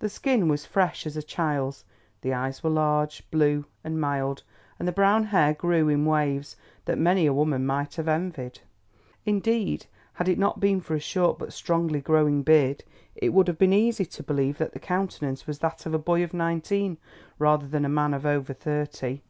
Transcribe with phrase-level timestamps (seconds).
[0.00, 1.86] The skin was fresh as a child's,
[2.20, 4.42] the eyes were large, blue, and mild,
[4.78, 8.60] and the brown hair grew in waves that many a woman might have envied.
[9.24, 12.84] Indeed had it not been for a short but strongly growing beard,
[13.16, 16.22] it would have been easy to believe that the countenance was that of a boy
[16.22, 16.98] of nineteen
[17.38, 19.22] rather than of a man over thirty.